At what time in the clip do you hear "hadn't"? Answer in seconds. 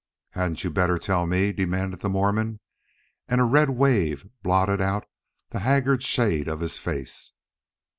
0.31-0.63